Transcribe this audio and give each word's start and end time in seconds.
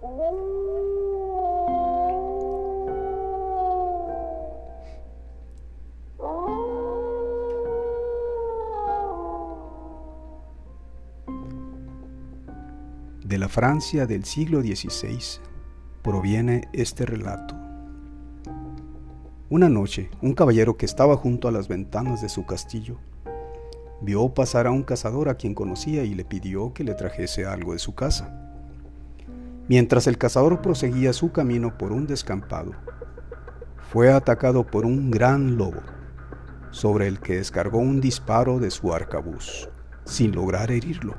De 0.00 0.06
la 13.38 13.48
Francia 13.48 14.06
del 14.06 14.24
siglo 14.24 14.60
XVI 14.60 15.18
proviene 16.02 16.68
este 16.72 17.04
relato. 17.04 17.56
Una 19.50 19.68
noche, 19.68 20.10
un 20.22 20.34
caballero 20.34 20.76
que 20.76 20.86
estaba 20.86 21.16
junto 21.16 21.48
a 21.48 21.52
las 21.52 21.66
ventanas 21.66 22.22
de 22.22 22.28
su 22.28 22.46
castillo 22.46 22.98
vio 24.00 24.32
pasar 24.32 24.68
a 24.68 24.70
un 24.70 24.84
cazador 24.84 25.28
a 25.28 25.34
quien 25.34 25.54
conocía 25.54 26.04
y 26.04 26.14
le 26.14 26.24
pidió 26.24 26.72
que 26.72 26.84
le 26.84 26.94
trajese 26.94 27.46
algo 27.46 27.72
de 27.72 27.80
su 27.80 27.96
casa. 27.96 28.47
Mientras 29.68 30.06
el 30.06 30.16
cazador 30.16 30.62
proseguía 30.62 31.12
su 31.12 31.30
camino 31.30 31.76
por 31.76 31.92
un 31.92 32.06
descampado, 32.06 32.72
fue 33.92 34.10
atacado 34.10 34.66
por 34.66 34.86
un 34.86 35.10
gran 35.10 35.58
lobo, 35.58 35.82
sobre 36.70 37.06
el 37.06 37.20
que 37.20 37.36
descargó 37.36 37.78
un 37.78 38.00
disparo 38.00 38.60
de 38.60 38.70
su 38.70 38.94
arcabuz, 38.94 39.68
sin 40.04 40.34
lograr 40.34 40.70
herirlo. 40.70 41.14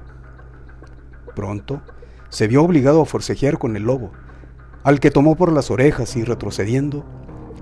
Pronto 1.36 1.82
se 2.30 2.48
vio 2.48 2.64
obligado 2.64 3.04
a 3.04 3.06
forcejear 3.06 3.60
con 3.60 3.76
el 3.76 3.84
lobo, 3.84 4.12
al 4.84 5.00
que 5.00 5.12
tomó 5.12 5.36
por 5.36 5.52
las 5.52 5.70
orejas 5.70 6.16
y 6.16 6.24
retrocediendo, 6.24 7.06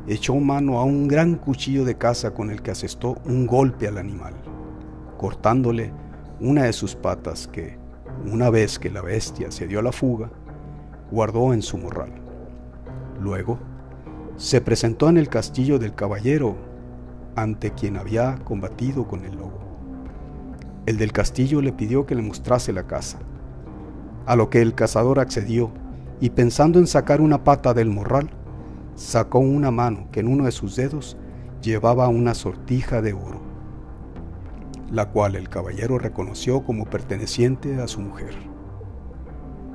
echó 0.07 0.35
mano 0.35 0.79
a 0.79 0.85
un 0.85 1.09
gran 1.09 1.35
cuchillo 1.35 1.83
de 1.83 1.97
caza 1.97 2.31
con 2.33 2.49
el 2.49 2.61
que 2.61 2.71
asestó 2.71 3.17
un 3.25 3.45
golpe 3.45 3.89
al 3.89 3.97
animal, 3.97 4.35
cortándole 5.17 5.91
una 6.39 6.63
de 6.63 6.71
sus 6.71 6.95
patas 6.95 7.45
que, 7.47 7.77
una 8.25 8.49
vez 8.49 8.79
que 8.79 8.89
la 8.89 9.01
bestia 9.01 9.51
se 9.51 9.67
dio 9.67 9.79
a 9.79 9.83
la 9.83 9.91
fuga, 9.91 10.31
guardó 11.11 11.53
en 11.53 11.61
su 11.61 11.77
morral. 11.77 12.11
Luego, 13.19 13.59
se 14.37 14.61
presentó 14.61 15.09
en 15.09 15.17
el 15.17 15.29
castillo 15.29 15.79
del 15.79 15.95
caballero 15.95 16.55
ante 17.35 17.71
quien 17.71 17.97
había 17.97 18.37
combatido 18.43 19.07
con 19.07 19.25
el 19.25 19.35
lobo. 19.35 19.59
El 20.85 20.97
del 20.97 21.11
castillo 21.11 21.61
le 21.61 21.73
pidió 21.73 22.05
que 22.05 22.15
le 22.15 22.21
mostrase 22.21 22.71
la 22.71 22.83
casa, 22.83 23.19
a 24.25 24.35
lo 24.35 24.49
que 24.49 24.61
el 24.61 24.75
cazador 24.75 25.19
accedió 25.19 25.71
y 26.19 26.31
pensando 26.31 26.79
en 26.79 26.87
sacar 26.87 27.21
una 27.21 27.43
pata 27.43 27.73
del 27.73 27.89
morral, 27.89 28.29
sacó 28.95 29.39
una 29.39 29.71
mano 29.71 30.07
que 30.11 30.19
en 30.19 30.27
uno 30.27 30.45
de 30.45 30.51
sus 30.51 30.75
dedos 30.75 31.17
llevaba 31.61 32.07
una 32.07 32.33
sortija 32.33 33.01
de 33.01 33.13
oro, 33.13 33.41
la 34.91 35.09
cual 35.09 35.35
el 35.35 35.49
caballero 35.49 35.99
reconoció 35.99 36.63
como 36.63 36.85
perteneciente 36.85 37.79
a 37.81 37.87
su 37.87 38.01
mujer. 38.01 38.35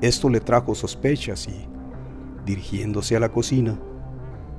Esto 0.03 0.29
le 0.29 0.41
trajo 0.41 0.75
sospechas 0.75 1.47
y, 1.47 1.65
dirigiéndose 2.45 3.15
a 3.15 3.21
la 3.21 3.29
cocina, 3.29 3.79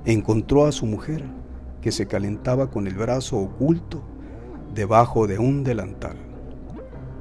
encontró 0.06 0.66
a 0.66 0.72
su 0.72 0.86
mujer 0.86 1.26
que 1.82 1.92
se 1.92 2.08
calentaba 2.08 2.72
con 2.72 2.88
el 2.88 2.96
brazo 2.96 3.40
oculto 3.40 4.02
debajo 4.74 5.28
de 5.28 5.40
un 5.40 5.66
delantal, 5.66 6.16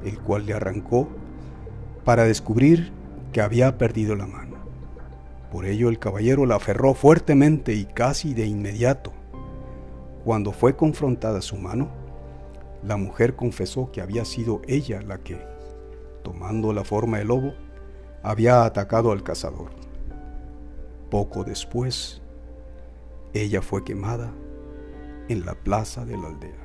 el 0.05 0.17
cual 0.19 0.45
le 0.45 0.53
arrancó 0.53 1.09
para 2.05 2.23
descubrir 2.23 2.93
que 3.33 3.41
había 3.41 3.77
perdido 3.77 4.15
la 4.15 4.25
mano. 4.25 4.55
Por 5.51 5.65
ello 5.65 5.89
el 5.89 5.99
caballero 5.99 6.45
la 6.45 6.55
aferró 6.55 6.93
fuertemente 6.93 7.73
y 7.73 7.83
casi 7.83 8.33
de 8.33 8.45
inmediato. 8.45 9.11
Cuando 10.23 10.53
fue 10.53 10.77
confrontada 10.77 11.41
su 11.41 11.57
mano, 11.57 11.89
la 12.83 12.95
mujer 12.95 13.35
confesó 13.35 13.91
que 13.91 13.99
había 13.99 14.23
sido 14.23 14.61
ella 14.65 15.01
la 15.01 15.17
que, 15.17 15.45
tomando 16.23 16.71
la 16.71 16.85
forma 16.85 17.17
de 17.17 17.25
lobo, 17.25 17.53
había 18.23 18.63
atacado 18.63 19.11
al 19.11 19.21
cazador. 19.21 19.71
Poco 21.11 21.43
después, 21.43 22.21
ella 23.33 23.61
fue 23.61 23.83
quemada 23.83 24.31
en 25.27 25.45
la 25.45 25.53
plaza 25.53 26.05
de 26.05 26.17
la 26.17 26.27
aldea. 26.27 26.63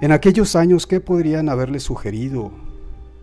En 0.00 0.10
aquellos 0.10 0.56
años, 0.56 0.86
¿qué 0.86 1.00
podrían 1.00 1.48
haberle 1.48 1.78
sugerido 1.78 2.50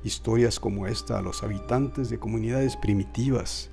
historias 0.04 0.62
como 0.62 0.88
esta 0.88 1.20
a 1.20 1.22
los 1.22 1.44
habitantes 1.44 2.10
de 2.10 2.20
comunidades 2.20 2.78
primitivas, 2.78 3.70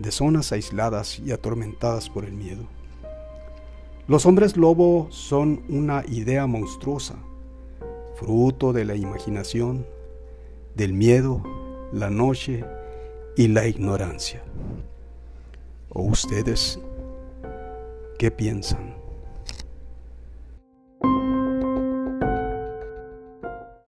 de 0.00 0.10
zonas 0.10 0.50
aisladas 0.50 1.20
y 1.20 1.30
atormentadas 1.30 2.10
por 2.10 2.24
el 2.24 2.32
miedo? 2.32 2.64
Los 4.08 4.26
hombres 4.26 4.56
lobo 4.56 5.06
son 5.10 5.62
una 5.68 6.04
idea 6.08 6.46
monstruosa, 6.48 7.14
fruto 8.16 8.72
de 8.72 8.84
la 8.84 8.96
imaginación, 8.96 9.86
del 10.74 10.92
miedo, 10.92 11.42
la 11.92 12.10
noche 12.10 12.64
y 13.36 13.48
la 13.48 13.66
ignorancia. 13.66 14.42
¿O 15.90 16.02
ustedes 16.02 16.80
¿Qué 18.18 18.30
piensan? 18.30 19.03